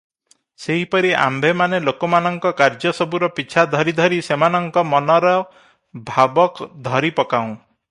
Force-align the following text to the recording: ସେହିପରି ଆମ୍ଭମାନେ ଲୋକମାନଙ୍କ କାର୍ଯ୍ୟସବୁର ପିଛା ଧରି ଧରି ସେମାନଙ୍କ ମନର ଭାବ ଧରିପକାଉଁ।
ସେହିପରି 0.61 1.11
ଆମ୍ଭମାନେ 1.25 1.79
ଲୋକମାନଙ୍କ 1.89 2.53
କାର୍ଯ୍ୟସବୁର 2.61 3.29
ପିଛା 3.41 3.67
ଧରି 3.75 3.95
ଧରି 4.01 4.19
ସେମାନଙ୍କ 4.29 4.87
ମନର 4.95 5.37
ଭାବ 6.11 6.49
ଧରିପକାଉଁ। 6.91 7.55